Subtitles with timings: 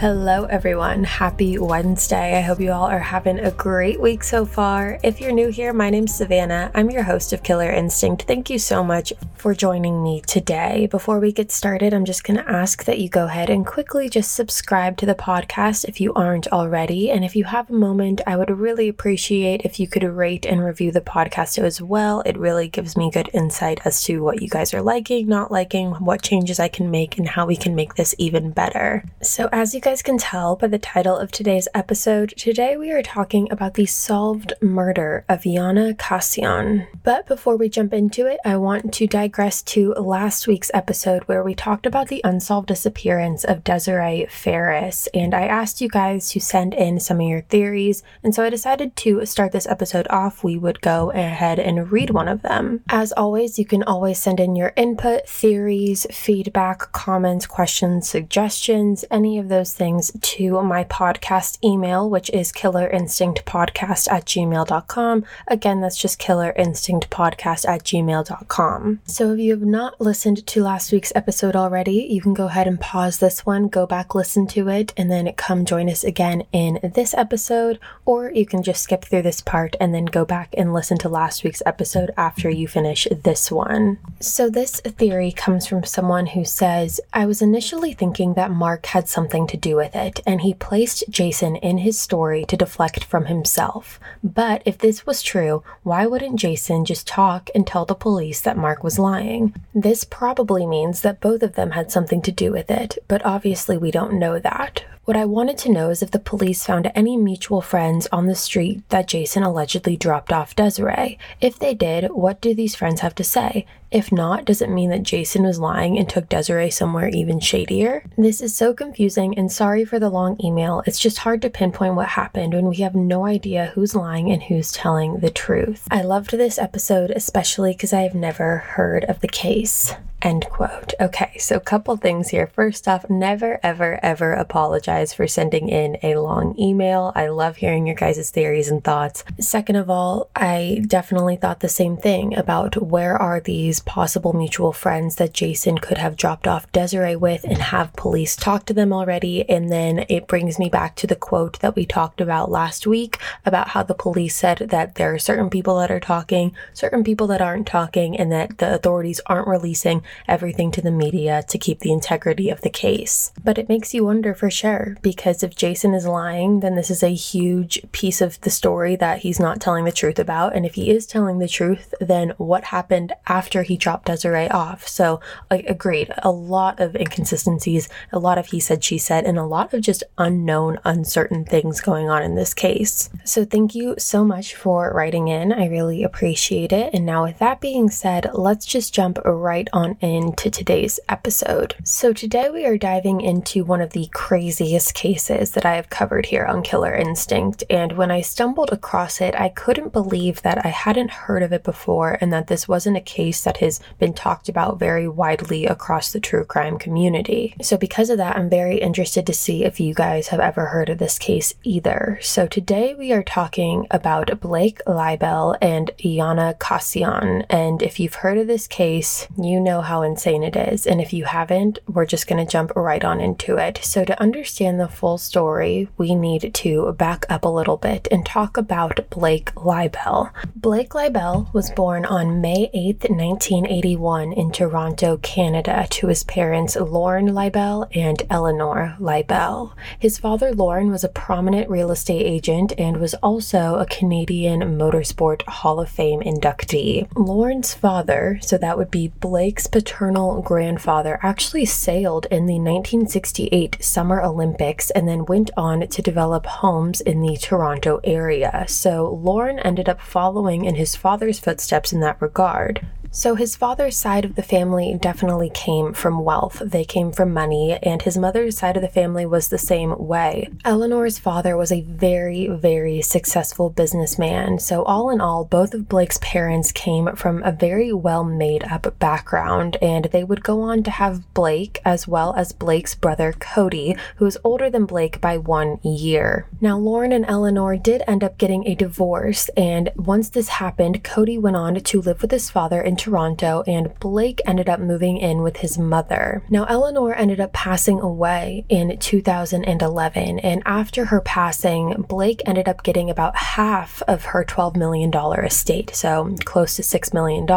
[0.00, 1.04] Hello, everyone.
[1.04, 2.38] Happy Wednesday.
[2.38, 4.98] I hope you all are having a great week so far.
[5.02, 6.70] If you're new here, my name's Savannah.
[6.74, 8.22] I'm your host of Killer Instinct.
[8.22, 10.86] Thank you so much for joining me today.
[10.86, 14.08] Before we get started, I'm just going to ask that you go ahead and quickly
[14.08, 17.10] just subscribe to the podcast if you aren't already.
[17.10, 20.64] And if you have a moment, I would really appreciate if you could rate and
[20.64, 22.22] review the podcast as well.
[22.24, 25.90] It really gives me good insight as to what you guys are liking, not liking,
[25.90, 29.04] what changes I can make, and how we can make this even better.
[29.20, 32.92] So, as you guys guys can tell by the title of today's episode, today we
[32.92, 36.86] are talking about the solved murder of Iana Kasian.
[37.02, 41.42] But before we jump into it, I want to digress to last week's episode where
[41.42, 46.40] we talked about the unsolved disappearance of Desiree Ferris, and I asked you guys to
[46.40, 50.44] send in some of your theories, and so I decided to start this episode off.
[50.44, 52.84] We would go ahead and read one of them.
[52.90, 59.36] As always, you can always send in your input, theories, feedback, comments, questions, suggestions, any
[59.36, 65.24] of those things to my podcast email, which is killerinstinctpodcast at gmail.com.
[65.48, 69.00] Again, that's just killerinstinctpodcast at gmail.com.
[69.06, 72.66] So if you have not listened to last week's episode already, you can go ahead
[72.66, 76.44] and pause this one, go back, listen to it, and then come join us again
[76.52, 80.54] in this episode, or you can just skip through this part and then go back
[80.58, 83.98] and listen to last week's episode after you finish this one.
[84.20, 89.08] So this theory comes from someone who says, I was initially thinking that Mark had
[89.08, 93.04] something to do do with it, and he placed Jason in his story to deflect
[93.04, 94.00] from himself.
[94.22, 98.56] But if this was true, why wouldn't Jason just talk and tell the police that
[98.56, 99.54] Mark was lying?
[99.74, 103.78] This probably means that both of them had something to do with it, but obviously
[103.78, 104.84] we don't know that.
[105.04, 108.34] What I wanted to know is if the police found any mutual friends on the
[108.34, 111.18] street that Jason allegedly dropped off Desiree.
[111.40, 113.66] If they did, what do these friends have to say?
[113.90, 118.04] If not, does it mean that Jason was lying and took Desiree somewhere even shadier?
[118.16, 120.84] This is so confusing and sorry for the long email.
[120.86, 124.44] It's just hard to pinpoint what happened when we have no idea who's lying and
[124.44, 125.88] who's telling the truth.
[125.90, 129.94] I loved this episode especially because I have never heard of the case.
[130.22, 130.92] End quote.
[131.00, 132.46] Okay, so a couple things here.
[132.46, 137.12] First off, never, ever, ever apologize for sending in a long email.
[137.14, 139.24] I love hearing your guys' theories and thoughts.
[139.38, 144.74] Second of all, I definitely thought the same thing about where are these possible mutual
[144.74, 148.92] friends that Jason could have dropped off Desiree with and have police talk to them
[148.92, 149.48] already.
[149.48, 153.18] And then it brings me back to the quote that we talked about last week
[153.46, 157.26] about how the police said that there are certain people that are talking, certain people
[157.28, 161.80] that aren't talking, and that the authorities aren't releasing everything to the media to keep
[161.80, 163.32] the integrity of the case.
[163.42, 167.02] But it makes you wonder for sure, because if Jason is lying, then this is
[167.02, 170.54] a huge piece of the story that he's not telling the truth about.
[170.54, 174.86] And if he is telling the truth, then what happened after he dropped Desiree off?
[174.88, 175.20] So,
[175.50, 179.44] like, agreed, a lot of inconsistencies, a lot of he said, she said, and a
[179.44, 183.10] lot of just unknown, uncertain things going on in this case.
[183.24, 185.52] So, thank you so much for writing in.
[185.52, 186.92] I really appreciate it.
[186.94, 191.74] And now, with that being said, let's just jump right on into today's episode.
[191.84, 196.26] So, today we are diving into one of the craziest cases that I have covered
[196.26, 197.64] here on Killer Instinct.
[197.68, 201.64] And when I stumbled across it, I couldn't believe that I hadn't heard of it
[201.64, 206.12] before and that this wasn't a case that has been talked about very widely across
[206.12, 207.54] the true crime community.
[207.60, 210.88] So, because of that, I'm very interested to see if you guys have ever heard
[210.88, 212.18] of this case either.
[212.22, 217.44] So, today we are talking about Blake Leibel and Yana Kassian.
[217.50, 220.86] And if you've heard of this case, you know how insane it is.
[220.86, 223.80] And if you haven't, we're just going to jump right on into it.
[223.82, 228.24] So, to understand the full story, we need to back up a little bit and
[228.24, 230.30] talk about Blake Leibel.
[230.54, 237.28] Blake Leibel was born on May 8th, 1981, in Toronto, Canada, to his parents Lorne
[237.28, 239.72] Leibel and Eleanor Leibel.
[239.98, 245.42] His father, Lorne, was a prominent real estate agent and was also a Canadian Motorsport
[245.42, 247.08] Hall of Fame inductee.
[247.14, 254.20] Lorne's father, so that would be Blake's paternal grandfather actually sailed in the 1968 Summer
[254.20, 258.66] Olympics and then went on to develop homes in the Toronto area.
[258.68, 262.86] So Lorne ended up following in his father's footsteps in that regard.
[263.12, 266.62] So, his father's side of the family definitely came from wealth.
[266.64, 270.48] They came from money, and his mother's side of the family was the same way.
[270.64, 274.60] Eleanor's father was a very, very successful businessman.
[274.60, 278.96] So, all in all, both of Blake's parents came from a very well made up
[279.00, 283.96] background, and they would go on to have Blake as well as Blake's brother Cody,
[284.16, 286.46] who is older than Blake by one year.
[286.60, 291.38] Now, Lorne and Eleanor did end up getting a divorce, and once this happened, Cody
[291.38, 295.42] went on to live with his father in Toronto, and Blake ended up moving in
[295.42, 296.42] with his mother.
[296.50, 302.82] Now, Eleanor ended up passing away in 2011, and after her passing, Blake ended up
[302.82, 305.10] getting about half of her $12 million
[305.42, 307.48] estate, so close to $6 million.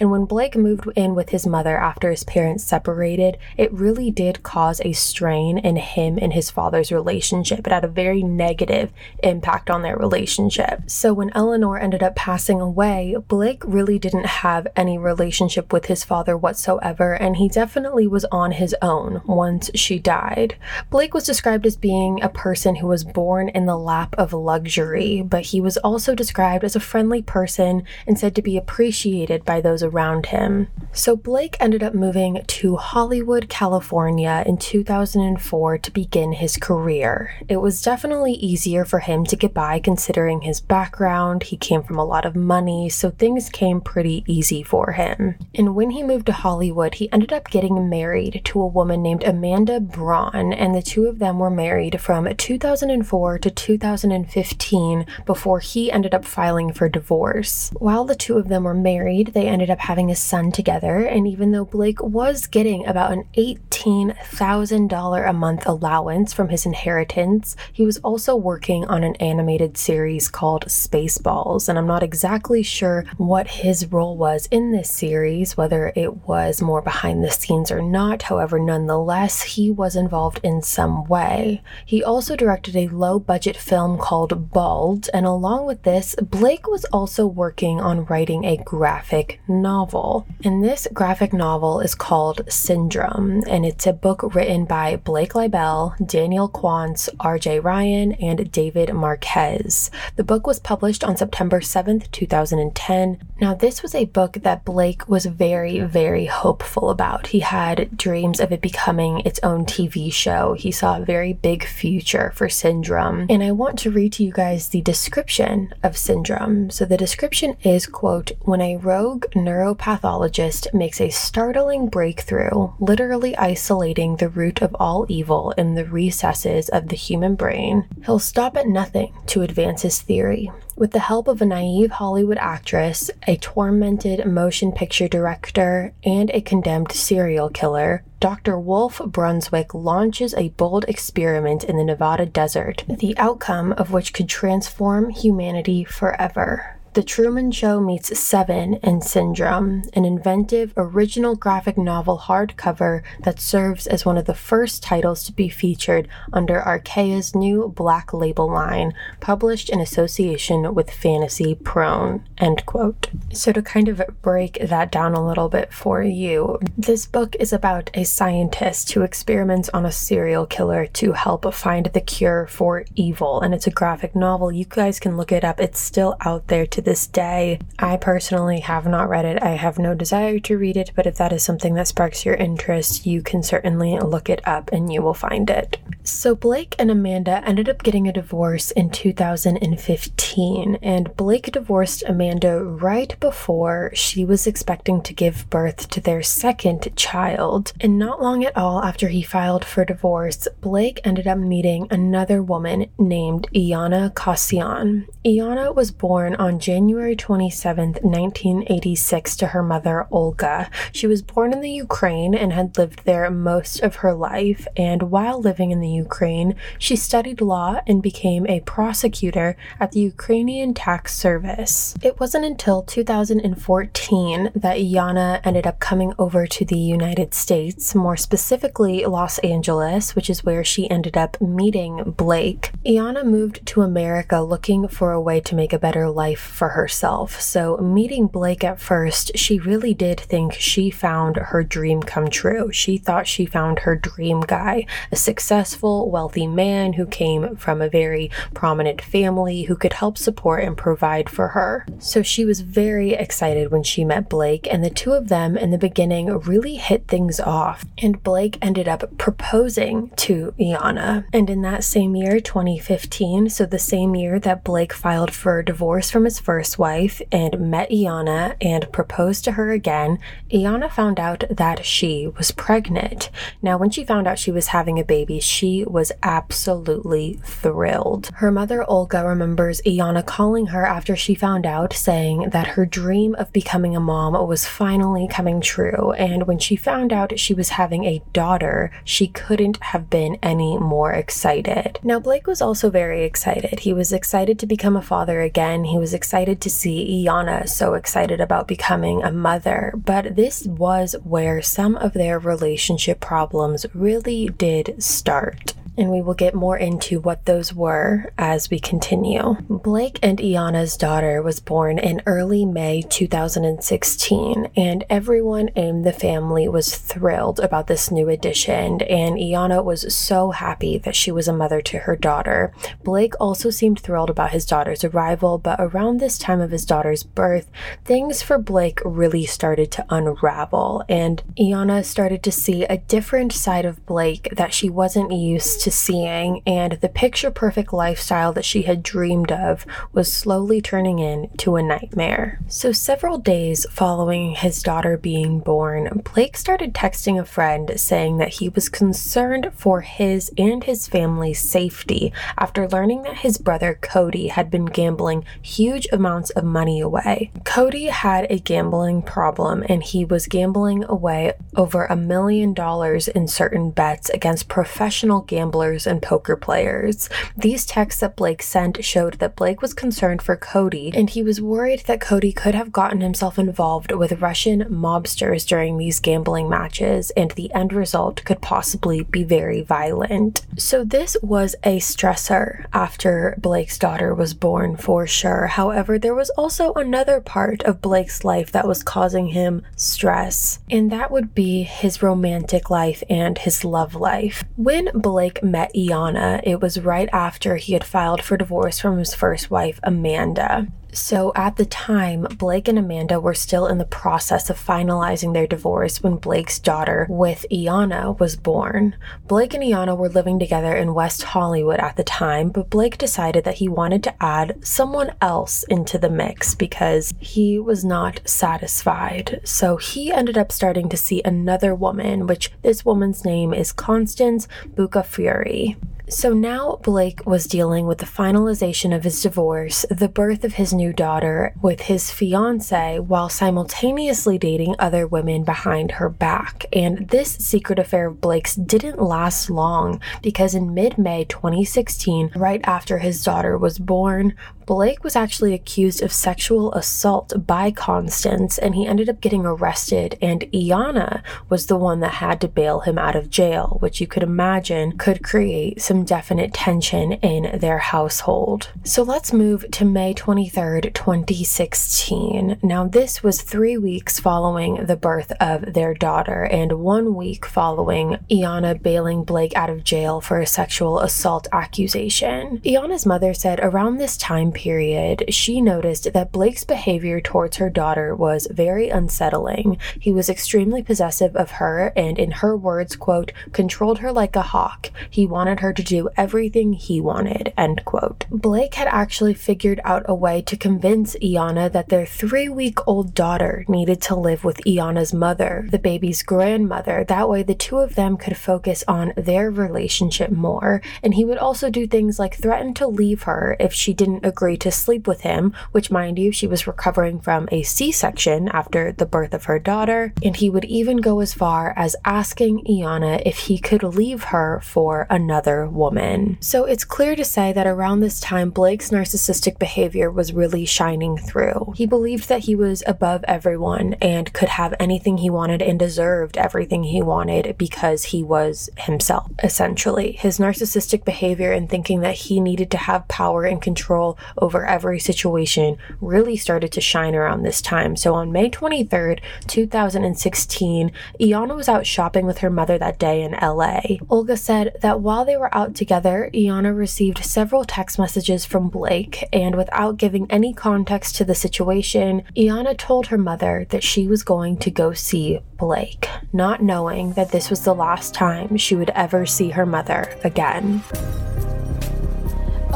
[0.00, 4.42] And when Blake moved in with his mother after his parents separated, it really did
[4.42, 7.64] cause a strain in him and his father's relationship.
[7.64, 10.90] It had a very negative impact on their relationship.
[10.90, 16.04] So when Eleanor ended up passing away, Blake really didn't have any relationship with his
[16.04, 20.56] father whatsoever, and he definitely was on his own once she died.
[20.90, 25.22] Blake was described as being a person who was born in the lap of luxury,
[25.22, 29.60] but he was also described as a friendly person and said to be appreciated by
[29.60, 30.68] those around him.
[30.92, 37.34] So Blake ended up moving to Hollywood, California in 2004 to begin his career.
[37.48, 41.44] It was definitely easier for him to get by considering his background.
[41.44, 45.34] He came from a lot of money, so things came pretty easy for him.
[45.54, 49.24] And when he moved to Hollywood, he ended up getting married to a woman named
[49.24, 55.90] Amanda Braun, and the two of them were married from 2004 to 2015 before he
[55.90, 57.72] ended up filing for divorce.
[57.78, 61.26] While the two of them were married, they ended up having a son together, and
[61.26, 67.84] even though Blake was getting about an $18,000 a month allowance from his inheritance, he
[67.84, 73.48] was also working on an animated series called Spaceballs, and I'm not exactly sure what
[73.48, 78.22] his role was in this series, whether it was more behind the scenes or not.
[78.22, 81.62] However, nonetheless, he was involved in some way.
[81.86, 86.84] He also directed a low budget film called Bald, and along with this, Blake was
[86.86, 90.26] also working on writing a graphic novel.
[90.44, 95.94] And this graphic novel is called Syndrome, and it's a book written by Blake Leibel,
[96.06, 99.90] Daniel Quantz, RJ Ryan, and David Marquez.
[100.16, 103.22] The book was published on September 7th, 2010.
[103.40, 107.28] Now, this was a book that Blake was very, very hopeful about.
[107.28, 110.54] He had dreams of it becoming its own TV show.
[110.54, 113.28] He saw a very big future for Syndrome.
[113.30, 116.68] And I want to read to you guys the description of Syndrome.
[116.70, 124.16] So the description is, quote, when a rogue neuropathologist makes a startling breakthrough, literally isolating
[124.16, 128.66] the root of all evil in the recesses of the human brain, he'll stop at
[128.66, 130.50] nothing to advance his theory.
[130.78, 136.40] With the help of a naive Hollywood actress, a tormented motion picture director, and a
[136.40, 138.56] condemned serial killer, Dr.
[138.56, 144.28] Wolf Brunswick launches a bold experiment in the Nevada desert, the outcome of which could
[144.28, 146.77] transform humanity forever.
[146.98, 153.86] The Truman Show meets Seven and Syndrome, an inventive, original graphic novel hardcover that serves
[153.86, 158.94] as one of the first titles to be featured under Archaia's new Black Label line,
[159.20, 162.24] published in association with Fantasy Prone.
[162.36, 163.10] End quote.
[163.32, 167.52] So, to kind of break that down a little bit for you, this book is
[167.52, 172.84] about a scientist who experiments on a serial killer to help find the cure for
[172.96, 174.50] evil, and it's a graphic novel.
[174.50, 177.60] You guys can look it up, it's still out there to this day.
[177.78, 179.42] I personally have not read it.
[179.42, 182.34] I have no desire to read it, but if that is something that sparks your
[182.34, 185.76] interest, you can certainly look it up and you will find it.
[186.02, 192.64] So, Blake and Amanda ended up getting a divorce in 2015, and Blake divorced Amanda
[192.64, 197.74] right before she was expecting to give birth to their second child.
[197.82, 202.42] And not long at all after he filed for divorce, Blake ended up meeting another
[202.42, 205.06] woman named Iana Kasian.
[205.26, 210.70] Iana was born on January 27, 1986, to her mother, Olga.
[210.92, 215.04] She was born in the Ukraine and had lived there most of her life, and
[215.04, 220.74] while living in the Ukraine, she studied law and became a prosecutor at the Ukrainian
[220.74, 221.94] Tax Service.
[222.02, 228.18] It wasn't until 2014 that Iana ended up coming over to the United States, more
[228.18, 232.72] specifically Los Angeles, which is where she ended up meeting Blake.
[232.84, 237.40] Iana moved to America looking for a way to make a better life for herself.
[237.40, 242.72] So, meeting Blake at first, she really did think she found her dream come true.
[242.72, 247.88] She thought she found her dream guy, a successful, wealthy man who came from a
[247.88, 251.86] very prominent family who could help support and provide for her.
[252.00, 255.70] So, she was very excited when she met Blake, and the two of them in
[255.70, 257.84] the beginning really hit things off.
[257.98, 261.24] And Blake ended up proposing to Iana.
[261.32, 266.10] And in that same year, 2015, so the same year that Blake filed for divorce
[266.10, 270.18] from his first wife and met Iana and proposed to her again,
[270.50, 273.28] Iana found out that she was pregnant.
[273.60, 278.30] Now, when she found out she was having a baby, she was absolutely thrilled.
[278.36, 283.34] Her mother, Olga, remembers Iana calling her after she found out, saying that her dream
[283.34, 286.12] of becoming a mom was finally coming true.
[286.12, 290.78] And when she found out she was having a daughter, she couldn't have been any
[290.78, 291.98] more excited.
[292.02, 293.80] Now, Blake was also very excited.
[293.80, 295.84] He was excited to become a father again.
[295.84, 299.92] He was excited to see Iana so excited about becoming a mother.
[299.96, 306.34] But this was where some of their relationship problems really did start and we will
[306.34, 309.56] get more into what those were as we continue.
[309.68, 316.68] Blake and Iana's daughter was born in early May 2016, and everyone in the family
[316.68, 321.52] was thrilled about this new addition, and Iana was so happy that she was a
[321.52, 322.72] mother to her daughter.
[323.02, 327.22] Blake also seemed thrilled about his daughter's arrival, but around this time of his daughter's
[327.22, 327.70] birth,
[328.04, 333.86] things for Blake really started to unravel, and Iana started to see a different side
[333.86, 338.64] of Blake that she wasn't used to to seeing, and the picture perfect lifestyle that
[338.64, 342.60] she had dreamed of was slowly turning into a nightmare.
[342.68, 348.54] So, several days following his daughter being born, Blake started texting a friend saying that
[348.54, 354.48] he was concerned for his and his family's safety after learning that his brother Cody
[354.48, 357.50] had been gambling huge amounts of money away.
[357.64, 363.46] Cody had a gambling problem and he was gambling away over a million dollars in
[363.46, 367.28] certain bets against professional gamblers and poker players.
[367.56, 371.60] These texts that Blake sent showed that Blake was concerned for Cody, and he was
[371.60, 377.30] worried that Cody could have gotten himself involved with Russian mobsters during these gambling matches,
[377.36, 380.66] and the end result could possibly be very violent.
[380.76, 385.66] So, this was a stressor after Blake's daughter was born for sure.
[385.66, 391.10] However, there was also another part of Blake's life that was causing him stress, and
[391.10, 394.62] that would be his romantic life and his love life.
[394.76, 399.34] When Blake met Iana, it was right after he had filed for divorce from his
[399.34, 400.86] first wife, Amanda.
[401.12, 405.66] So at the time, Blake and Amanda were still in the process of finalizing their
[405.66, 409.16] divorce when Blake's daughter with Iana was born.
[409.46, 413.64] Blake and Iana were living together in West Hollywood at the time, but Blake decided
[413.64, 419.60] that he wanted to add someone else into the mix because he was not satisfied.
[419.64, 424.68] So he ended up starting to see another woman, which this woman's name is Constance
[424.94, 425.96] Bucafuri.
[426.30, 430.92] So now Blake was dealing with the finalization of his divorce, the birth of his
[430.92, 436.84] new daughter with his fiance, while simultaneously dating other women behind her back.
[436.92, 442.82] And this secret affair of Blake's didn't last long because in mid May 2016, right
[442.84, 444.54] after his daughter was born,
[444.88, 450.38] Blake was actually accused of sexual assault by Constance and he ended up getting arrested.
[450.40, 454.26] And Iana was the one that had to bail him out of jail, which you
[454.26, 458.88] could imagine could create some definite tension in their household.
[459.04, 462.78] So let's move to May 23rd, 2016.
[462.82, 468.38] Now, this was three weeks following the birth of their daughter and one week following
[468.50, 472.78] Iana bailing Blake out of jail for a sexual assault accusation.
[472.86, 478.32] Iana's mother said around this time period, she noticed that Blake's behavior towards her daughter
[478.32, 479.98] was very unsettling.
[480.20, 484.62] He was extremely possessive of her and, in her words, quote, controlled her like a
[484.62, 485.10] hawk.
[485.28, 488.46] He wanted her to do everything he wanted, end quote.
[488.52, 493.34] Blake had actually figured out a way to convince Iana that their three week old
[493.34, 497.24] daughter needed to live with Iana's mother, the baby's grandmother.
[497.26, 501.02] That way, the two of them could focus on their relationship more.
[501.20, 504.67] And he would also do things like threaten to leave her if she didn't agree
[504.76, 509.12] to sleep with him, which, mind you, she was recovering from a C section after
[509.12, 510.32] the birth of her daughter.
[510.42, 514.80] And he would even go as far as asking Iana if he could leave her
[514.82, 516.58] for another woman.
[516.60, 521.36] So it's clear to say that around this time, Blake's narcissistic behavior was really shining
[521.36, 521.94] through.
[521.96, 526.56] He believed that he was above everyone and could have anything he wanted and deserved
[526.56, 530.32] everything he wanted because he was himself, essentially.
[530.32, 535.18] His narcissistic behavior and thinking that he needed to have power and control over every
[535.18, 538.16] situation really started to shine around this time.
[538.16, 543.52] So on May 23rd, 2016, Iana was out shopping with her mother that day in
[543.52, 544.00] LA.
[544.28, 549.44] Olga said that while they were out together, Iana received several text messages from Blake,
[549.52, 554.42] and without giving any context to the situation, Iana told her mother that she was
[554.42, 559.10] going to go see Blake, not knowing that this was the last time she would
[559.10, 561.02] ever see her mother again.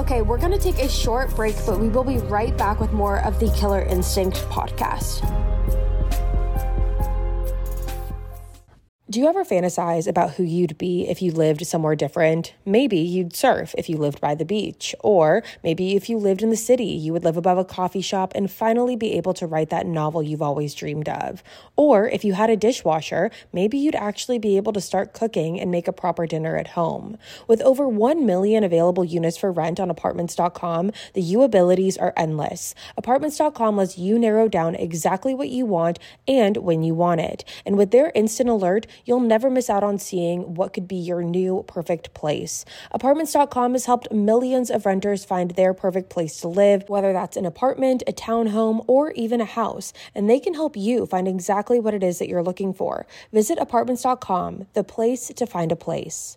[0.03, 3.21] Okay, we're gonna take a short break, but we will be right back with more
[3.21, 5.23] of the Killer Instinct podcast.
[9.13, 12.55] Do you ever fantasize about who you'd be if you lived somewhere different?
[12.65, 16.49] Maybe you'd surf if you lived by the beach, or maybe if you lived in
[16.49, 19.69] the city, you would live above a coffee shop and finally be able to write
[19.69, 21.43] that novel you've always dreamed of.
[21.77, 25.71] Or if you had a dishwasher, maybe you'd actually be able to start cooking and
[25.71, 27.19] make a proper dinner at home.
[27.47, 32.75] With over 1 million available units for rent on apartments.com, the you abilities are endless.
[32.97, 37.45] Apartments.com lets you narrow down exactly what you want and when you want it.
[37.67, 41.23] And with their instant alert, you'll never miss out on seeing what could be your
[41.23, 42.65] new perfect place.
[42.91, 47.47] Apartments.com has helped millions of renters find their perfect place to live, whether that's an
[47.47, 51.95] apartment, a townhome, or even a house, and they can help you find exactly what
[51.95, 53.07] it is that you're looking for.
[53.33, 56.37] Visit apartments.com, the place to find a place.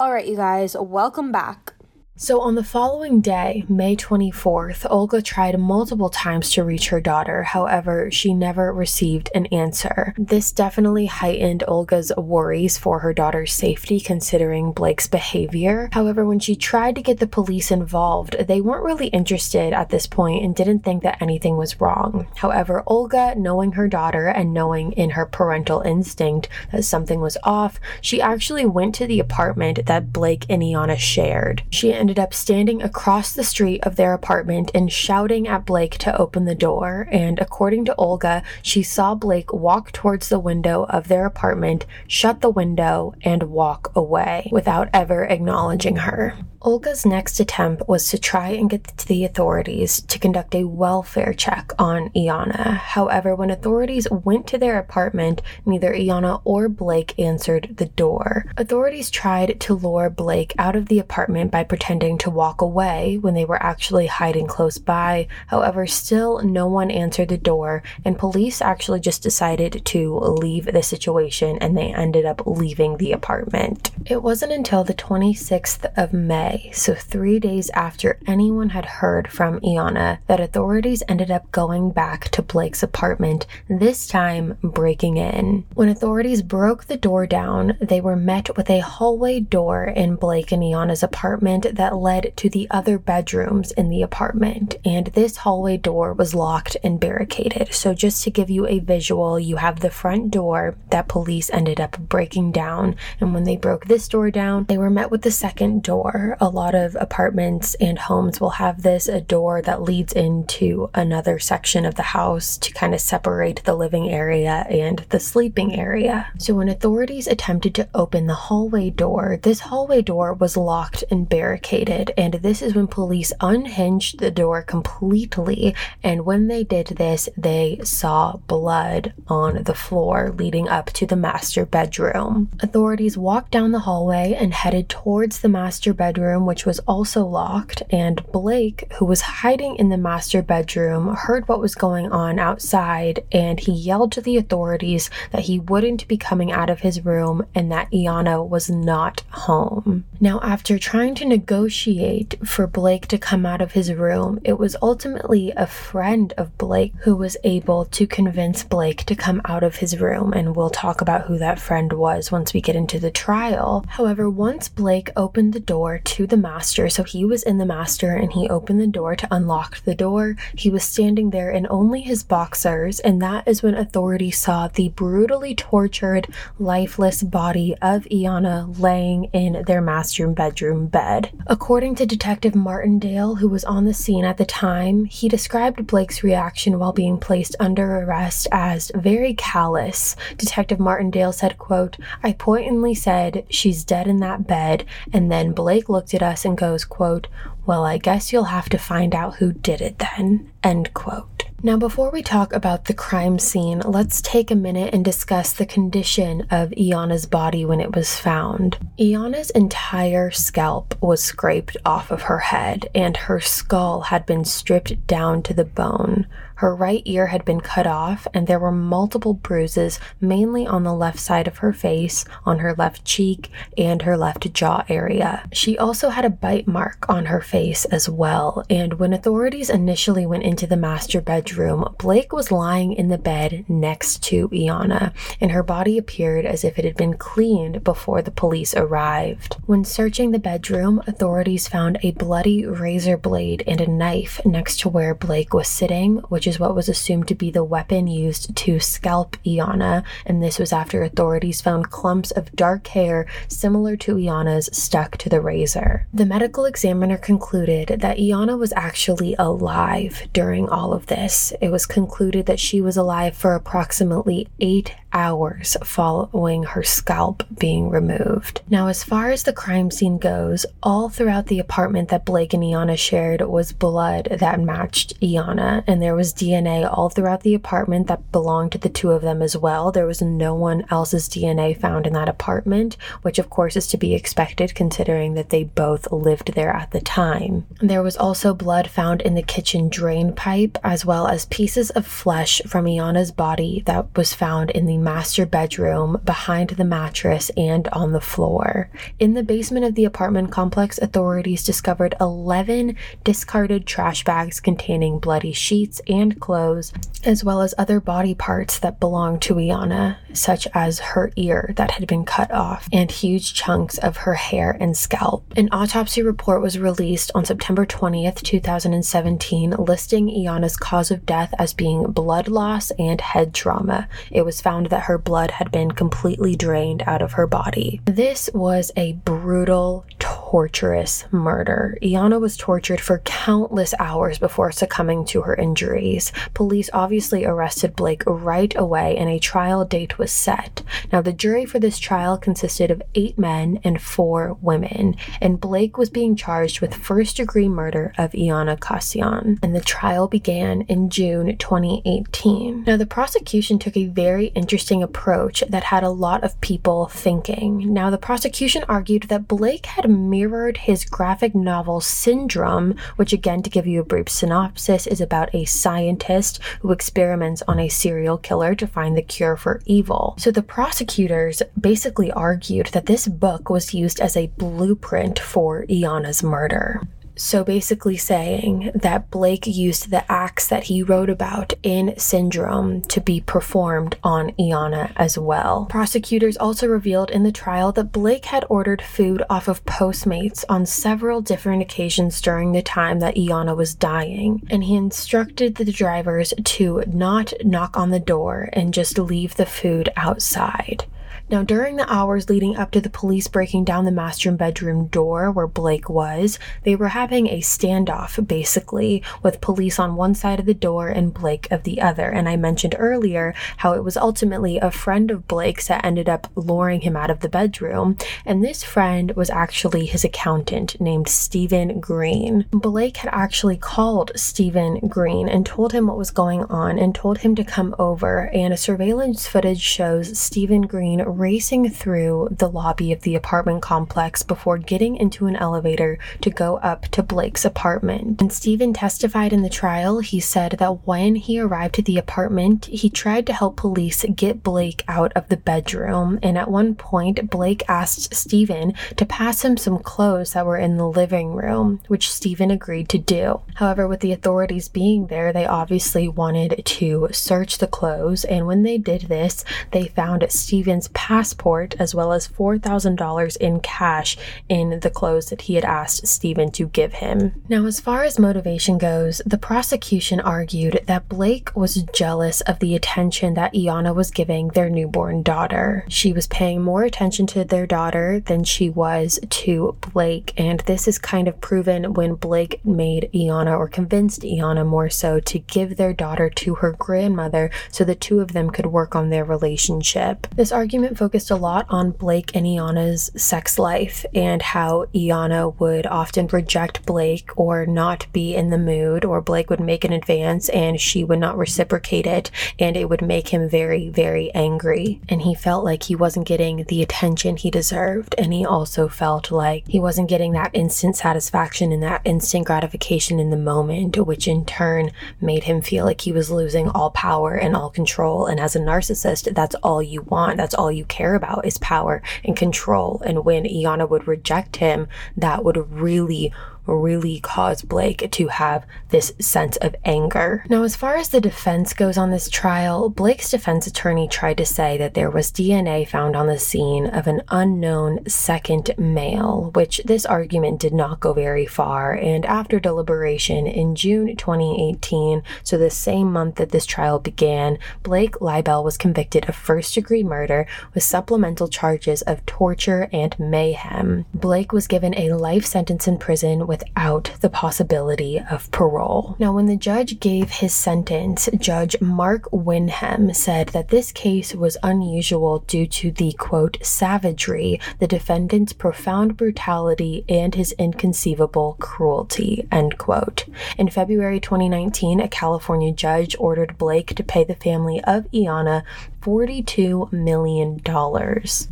[0.00, 1.73] All right, you guys, welcome back.
[2.16, 7.42] So, on the following day, May 24th, Olga tried multiple times to reach her daughter.
[7.42, 10.14] However, she never received an answer.
[10.16, 15.88] This definitely heightened Olga's worries for her daughter's safety, considering Blake's behavior.
[15.90, 20.06] However, when she tried to get the police involved, they weren't really interested at this
[20.06, 22.28] point and didn't think that anything was wrong.
[22.36, 27.80] However, Olga, knowing her daughter and knowing in her parental instinct that something was off,
[28.00, 31.64] she actually went to the apartment that Blake and Iana shared.
[31.70, 36.14] She ended up standing across the street of their apartment and shouting at Blake to
[36.18, 37.08] open the door.
[37.10, 42.42] And according to Olga, she saw Blake walk towards the window of their apartment, shut
[42.42, 46.36] the window, and walk away without ever acknowledging her.
[46.64, 51.72] Olga's next attempt was to try and get the authorities to conduct a welfare check
[51.78, 52.78] on Iana.
[52.78, 58.46] However, when authorities went to their apartment, neither Iana or Blake answered the door.
[58.56, 63.34] Authorities tried to lure Blake out of the apartment by pretending to walk away when
[63.34, 65.28] they were actually hiding close by.
[65.48, 70.82] However, still no one answered the door, and police actually just decided to leave the
[70.82, 73.90] situation and they ended up leaving the apartment.
[74.06, 79.60] It wasn't until the 26th of May so three days after anyone had heard from
[79.60, 85.64] Iana, that authorities ended up going back to Blake's apartment, this time breaking in.
[85.74, 90.52] When authorities broke the door down, they were met with a hallway door in Blake
[90.52, 95.76] and Iana's apartment that led to the other bedrooms in the apartment, and this hallway
[95.76, 97.72] door was locked and barricaded.
[97.72, 101.80] So, just to give you a visual, you have the front door that police ended
[101.80, 105.30] up breaking down, and when they broke this door down, they were met with the
[105.30, 110.12] second door, a lot of apartments and homes will have this a door that leads
[110.12, 115.18] into another section of the house to kind of separate the living area and the
[115.18, 116.30] sleeping area.
[116.36, 121.26] So when authorities attempted to open the hallway door, this hallway door was locked and
[121.26, 125.74] barricaded, and this is when police unhinged the door completely.
[126.02, 131.16] And when they did this, they saw blood on the floor leading up to the
[131.16, 132.50] master bedroom.
[132.60, 137.22] Authorities walked down the hallway and headed towards the master bedroom bedroom, which was also
[137.22, 142.38] locked, and Blake, who was hiding in the master bedroom, heard what was going on
[142.38, 147.04] outside and he yelled to the authorities that he wouldn't be coming out of his
[147.04, 150.04] room and that Iana was not home.
[150.18, 154.76] Now, after trying to negotiate for Blake to come out of his room, it was
[154.80, 159.76] ultimately a friend of Blake who was able to convince Blake to come out of
[159.76, 163.10] his room, and we'll talk about who that friend was once we get into the
[163.10, 163.84] trial.
[163.88, 166.88] However, once Blake opened the door to the master.
[166.88, 170.36] So he was in the master and he opened the door to unlock the door.
[170.56, 174.90] He was standing there in only his boxers, and that is when authorities saw the
[174.90, 181.30] brutally tortured, lifeless body of Iana laying in their master bedroom bed.
[181.48, 186.22] According to Detective Martindale, who was on the scene at the time, he described Blake's
[186.22, 190.14] reaction while being placed under arrest as very callous.
[190.36, 195.88] Detective Martindale said, quote, I pointedly said, she's dead in that bed, and then Blake
[195.88, 197.28] looked at us and goes, quote,
[197.64, 201.44] Well, I guess you'll have to find out who did it then, end quote.
[201.64, 205.64] Now, before we talk about the crime scene, let's take a minute and discuss the
[205.64, 208.76] condition of Iana's body when it was found.
[209.00, 215.06] Iana's entire scalp was scraped off of her head, and her skull had been stripped
[215.06, 216.26] down to the bone.
[216.56, 220.94] Her right ear had been cut off, and there were multiple bruises, mainly on the
[220.94, 225.44] left side of her face, on her left cheek, and her left jaw area.
[225.52, 230.26] She also had a bite mark on her face as well, and when authorities initially
[230.26, 235.50] went into the master bedroom, Blake was lying in the bed next to Iana, and
[235.50, 239.56] her body appeared as if it had been cleaned before the police arrived.
[239.66, 244.88] When searching the bedroom, authorities found a bloody razor blade and a knife next to
[244.88, 248.54] where Blake was sitting, which which is what was assumed to be the weapon used
[248.54, 254.16] to scalp Iana, and this was after authorities found clumps of dark hair similar to
[254.16, 256.06] Iana's stuck to the razor.
[256.12, 261.54] The medical examiner concluded that Iana was actually alive during all of this.
[261.62, 267.88] It was concluded that she was alive for approximately eight hours following her scalp being
[267.88, 268.60] removed.
[268.68, 272.62] Now, as far as the crime scene goes, all throughout the apartment that Blake and
[272.62, 278.06] Iana shared was blood that matched Iana, and there was DNA all throughout the apartment
[278.08, 279.92] that belonged to the two of them as well.
[279.92, 283.96] There was no one else's DNA found in that apartment, which of course is to
[283.96, 287.66] be expected considering that they both lived there at the time.
[287.80, 292.06] There was also blood found in the kitchen drain pipe, as well as pieces of
[292.06, 297.88] flesh from Iana's body that was found in the master bedroom, behind the mattress, and
[297.88, 298.90] on the floor.
[299.18, 305.52] In the basement of the apartment complex, authorities discovered 11 discarded trash bags containing bloody
[305.52, 306.92] sheets and clothes,
[307.24, 311.92] as well as other body parts that belonged to Iana, such as her ear that
[311.92, 315.44] had been cut off and huge chunks of her hair and scalp.
[315.56, 321.72] An autopsy report was released on September 20th, 2017, listing Iana's cause of death as
[321.72, 324.08] being blood loss and head trauma.
[324.30, 328.00] It was found that her blood had been completely drained out of her body.
[328.04, 331.98] This was a brutal, torturous murder.
[332.02, 336.13] Iana was tortured for countless hours before succumbing to her injuries.
[336.54, 340.82] Police obviously arrested Blake right away and a trial date was set.
[341.12, 345.96] Now, the jury for this trial consisted of eight men and four women, and Blake
[345.96, 349.58] was being charged with first degree murder of Iana Kasian.
[349.62, 352.84] And the trial began in June 2018.
[352.86, 357.92] Now, the prosecution took a very interesting approach that had a lot of people thinking.
[357.92, 363.70] Now, the prosecution argued that Blake had mirrored his graphic novel Syndrome, which, again, to
[363.70, 365.64] give you a brief synopsis, is about a
[366.04, 370.34] scientist who experiments on a serial killer to find the cure for evil.
[370.38, 376.42] So the prosecutors basically argued that this book was used as a blueprint for Iana's
[376.42, 377.00] murder.
[377.36, 383.20] So basically, saying that Blake used the acts that he wrote about in Syndrome to
[383.20, 385.86] be performed on Iana as well.
[385.90, 390.86] Prosecutors also revealed in the trial that Blake had ordered food off of Postmates on
[390.86, 396.54] several different occasions during the time that Iana was dying, and he instructed the drivers
[396.64, 401.04] to not knock on the door and just leave the food outside.
[401.50, 405.50] Now, during the hours leading up to the police breaking down the master bedroom door
[405.50, 410.64] where Blake was, they were having a standoff basically with police on one side of
[410.64, 412.30] the door and Blake of the other.
[412.30, 416.48] And I mentioned earlier how it was ultimately a friend of Blake's that ended up
[416.56, 418.16] luring him out of the bedroom.
[418.46, 422.64] And this friend was actually his accountant named Stephen Green.
[422.70, 427.38] Blake had actually called Stephen Green and told him what was going on and told
[427.38, 428.48] him to come over.
[428.54, 434.78] And surveillance footage shows Stephen Green racing through the lobby of the apartment complex before
[434.78, 438.40] getting into an elevator to go up to Blake's apartment.
[438.40, 440.20] And Stephen testified in the trial.
[440.20, 444.62] He said that when he arrived at the apartment, he tried to help police get
[444.62, 446.38] Blake out of the bedroom.
[446.42, 450.96] And at one point, Blake asked Stephen to pass him some clothes that were in
[450.96, 453.60] the living room, which Stephen agreed to do.
[453.74, 458.44] However, with the authorities being there, they obviously wanted to search the clothes.
[458.44, 464.36] And when they did this, they found Stephen's passport as well as $4,000 in cash
[464.68, 467.62] in the clothes that he had asked Stephen to give him.
[467.66, 472.94] Now, as far as motivation goes, the prosecution argued that Blake was jealous of the
[472.94, 476.04] attention that Iana was giving their newborn daughter.
[476.10, 481.08] She was paying more attention to their daughter than she was to Blake, and this
[481.08, 485.96] is kind of proven when Blake made Iana or convinced Iana more so to give
[485.96, 490.46] their daughter to her grandmother so the two of them could work on their relationship.
[490.54, 496.06] This argument focused a lot on Blake and Iana's sex life and how Iana would
[496.06, 500.68] often reject Blake or not be in the mood, or Blake would make an advance
[500.68, 505.20] and she would not reciprocate it, and it would make him very, very angry.
[505.28, 509.50] And he felt like he wasn't getting the attention he deserved, and he also felt
[509.50, 514.48] like he wasn't getting that instant satisfaction and that instant gratification in the moment, which
[514.48, 518.46] in turn made him feel like he was losing all power and all control.
[518.46, 520.56] And as a narcissist, that's all you want.
[520.56, 523.22] That's all you care about is power and control.
[523.24, 526.52] And when Iana would reject him, that would really
[526.86, 530.64] really cause Blake to have this sense of anger.
[530.68, 534.66] Now, as far as the defense goes on this trial, Blake's defense attorney tried to
[534.66, 540.00] say that there was DNA found on the scene of an unknown second male, which
[540.04, 542.12] this argument did not go very far.
[542.12, 548.34] And after deliberation in June 2018, so the same month that this trial began, Blake
[548.36, 554.26] Leibel was convicted of first degree murder with supplemental charges of torture and mayhem.
[554.34, 559.36] Blake was given a life sentence in prison without the possibility of parole.
[559.38, 564.76] Now, when the judge gave his sentence, Judge Mark Windham said that this case was
[564.82, 572.98] unusual due to the quote, savagery, the defendant's profound brutality, and his inconceivable cruelty, end
[572.98, 573.44] quote.
[573.78, 578.82] In February 2019, a California judge ordered Blake to pay the family of Iana
[579.24, 580.80] $42 million.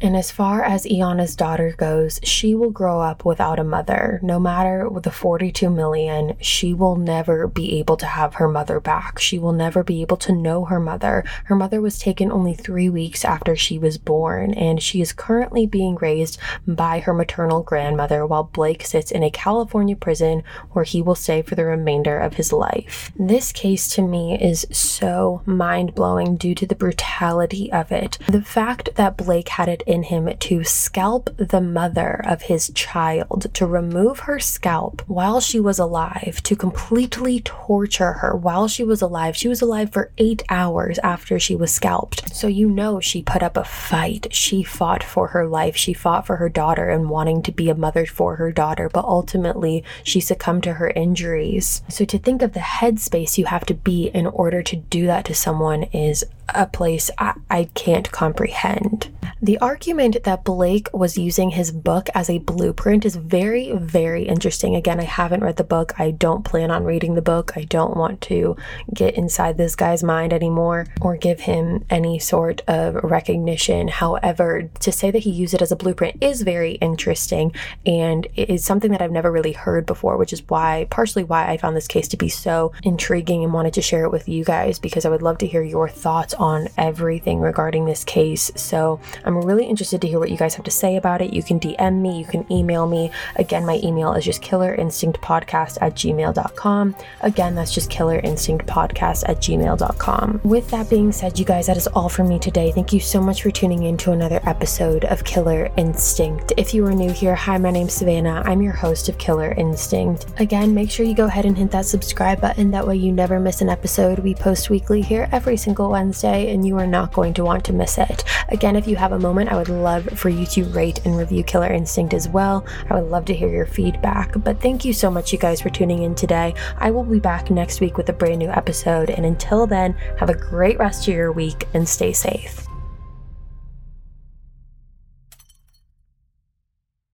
[0.01, 4.21] And as far as Iana's daughter goes, she will grow up without a mother.
[4.23, 9.19] No matter the 42 million, she will never be able to have her mother back.
[9.19, 11.25] She will never be able to know her mother.
[11.45, 15.67] Her mother was taken only three weeks after she was born, and she is currently
[15.67, 21.03] being raised by her maternal grandmother while Blake sits in a California prison where he
[21.03, 23.13] will stay for the remainder of his life.
[23.19, 28.19] This case to me is so mind blowing due to the brutality of it.
[28.29, 33.53] The fact that Blake had it in him to scalp the mother of his child,
[33.55, 39.03] to remove her scalp while she was alive, to completely torture her while she was
[39.03, 39.37] alive.
[39.37, 42.35] She was alive for eight hours after she was scalped.
[42.35, 44.29] So you know she put up a fight.
[44.31, 45.77] She fought for her life.
[45.77, 49.05] She fought for her daughter and wanting to be a mother for her daughter, but
[49.05, 51.83] ultimately she succumbed to her injuries.
[51.89, 55.25] So to think of the headspace you have to be in order to do that
[55.27, 56.25] to someone is
[56.55, 59.09] a place I, I, can't comprehend.
[59.41, 64.77] The argument that Blake was using his book as a blueprint is very, very interesting.
[64.77, 65.99] Again, I haven't read the book.
[65.99, 67.53] I don't plan on reading the book.
[67.57, 68.57] I don't want to
[68.95, 73.89] get inside this guy's mind anymore or give him any sort of recognition.
[73.89, 77.53] However, to say that he used it as a blueprint is very interesting
[77.85, 81.49] and it is something that I've never really heard before, which is why, partially why
[81.49, 84.45] I found this case to be so intriguing and wanted to share it with you
[84.45, 86.69] guys because I would love to hear your thoughts on
[87.13, 88.51] everything regarding this case.
[88.57, 91.35] So I'm really interested to hear what you guys have to say about it.
[91.35, 93.11] You can DM me, you can email me.
[93.37, 96.97] Again, my email is just killerinstinctpodcast at gmail.com.
[97.21, 100.41] Again, that's just killerinstinctpodcast at gmail.com.
[100.43, 102.73] With that being said, you guys, that is all for me today.
[102.73, 106.55] Thank you so much for tuning in to another episode of Killer Instinct.
[106.57, 108.43] If you are new here, hi, my name's Savannah.
[108.47, 110.25] I'm your host of Killer Instinct.
[110.39, 112.71] Again, make sure you go ahead and hit that subscribe button.
[112.71, 114.21] That way you never miss an episode.
[114.21, 117.73] We post weekly here every single Wednesday, and you are not going to want to
[117.73, 118.25] miss it.
[118.49, 121.43] Again, if you have a moment, I would love for you to rate and review
[121.43, 122.65] Killer Instinct as well.
[122.89, 124.33] I would love to hear your feedback.
[124.43, 126.55] But thank you so much, you guys, for tuning in today.
[126.79, 129.11] I will be back next week with a brand new episode.
[129.11, 132.62] And until then, have a great rest of your week and stay safe.